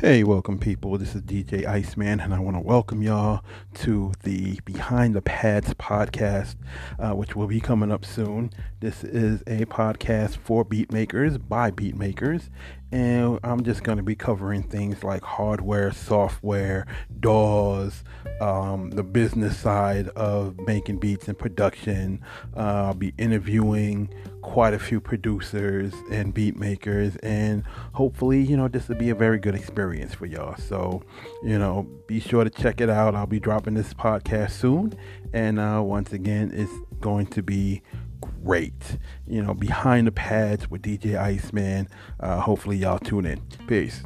Hey, 0.00 0.22
welcome 0.22 0.60
people. 0.60 0.96
This 0.96 1.16
is 1.16 1.22
DJ 1.22 1.66
Iceman, 1.66 2.20
and 2.20 2.32
I 2.32 2.38
want 2.38 2.56
to 2.56 2.60
welcome 2.60 3.02
y'all 3.02 3.42
to 3.78 4.12
the 4.22 4.60
Behind 4.64 5.12
the 5.12 5.20
Pads 5.20 5.74
podcast, 5.74 6.54
uh, 7.00 7.14
which 7.16 7.34
will 7.34 7.48
be 7.48 7.58
coming 7.58 7.90
up 7.90 8.04
soon. 8.04 8.52
This 8.78 9.02
is 9.02 9.40
a 9.48 9.64
podcast 9.64 10.36
for 10.36 10.64
beatmakers 10.64 11.40
by 11.48 11.72
beatmakers, 11.72 12.48
and 12.92 13.40
I'm 13.42 13.64
just 13.64 13.82
going 13.82 13.98
to 13.98 14.04
be 14.04 14.14
covering 14.14 14.62
things 14.62 15.02
like 15.02 15.24
hardware, 15.24 15.90
software, 15.90 16.86
DAWs, 17.18 18.04
um, 18.40 18.90
the 18.90 19.02
business 19.02 19.58
side 19.58 20.10
of 20.10 20.60
making 20.60 20.98
beats 20.98 21.26
and 21.26 21.36
production. 21.36 22.20
Uh, 22.56 22.60
I'll 22.60 22.94
be 22.94 23.14
interviewing 23.18 24.14
quite 24.48 24.72
a 24.72 24.78
few 24.78 24.98
producers 24.98 25.92
and 26.10 26.32
beat 26.32 26.56
makers, 26.56 27.16
and 27.16 27.62
hopefully, 27.92 28.40
you 28.40 28.56
know, 28.56 28.66
this 28.66 28.88
will 28.88 28.96
be 28.96 29.10
a 29.10 29.14
very 29.14 29.38
good 29.38 29.54
experience 29.54 30.14
for 30.14 30.24
y'all. 30.24 30.56
So, 30.56 31.02
you 31.42 31.58
know, 31.58 31.86
be 32.06 32.18
sure 32.18 32.44
to 32.44 32.50
check 32.50 32.80
it 32.80 32.88
out. 32.88 33.14
I'll 33.14 33.26
be 33.26 33.38
dropping 33.38 33.74
this 33.74 33.92
podcast 33.92 34.52
soon, 34.52 34.94
and 35.34 35.60
uh, 35.60 35.82
once 35.84 36.14
again, 36.14 36.50
it's 36.54 36.72
going 36.98 37.26
to 37.26 37.42
be 37.42 37.82
great. 38.42 38.98
You 39.26 39.42
know, 39.42 39.52
behind 39.52 40.06
the 40.06 40.12
pads 40.12 40.70
with 40.70 40.80
DJ 40.80 41.20
Iceman. 41.20 41.86
Uh, 42.18 42.40
hopefully, 42.40 42.78
y'all 42.78 42.98
tune 42.98 43.26
in. 43.26 43.42
Peace. 43.66 44.02